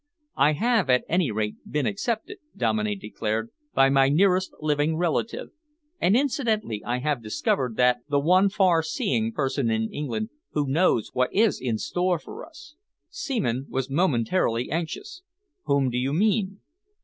[0.37, 5.49] "I have at any rate been accepted," Dominey declared, "by my nearest living relative,
[5.99, 11.31] and incidentally I have discovered the one far seeing person in England who knows what
[11.31, 12.73] is in store for us."
[13.11, 15.21] Seaman was momentarily anxious.
[15.65, 16.61] "Whom do you mean?"